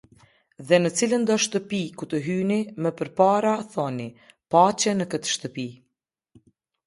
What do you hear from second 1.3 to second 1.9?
shtëpi